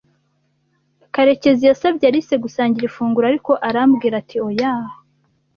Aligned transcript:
Karekezi 1.13 1.63
yasabye 1.69 2.05
Alice 2.07 2.35
gusangira 2.43 2.87
ifunguro, 2.87 3.25
ariko 3.31 3.51
arambwira 3.67 4.15
ati 4.21 4.37
oya. 4.47 4.73